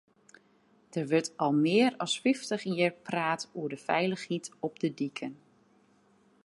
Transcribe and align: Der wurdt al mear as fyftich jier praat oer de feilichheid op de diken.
Der 0.95 1.05
wurdt 1.11 1.31
al 1.43 1.53
mear 1.65 1.93
as 2.05 2.13
fyftich 2.23 2.63
jier 2.71 2.93
praat 3.07 3.41
oer 3.59 3.69
de 3.73 3.79
feilichheid 3.87 4.45
op 4.67 4.73
de 4.83 4.89
diken. 4.99 5.33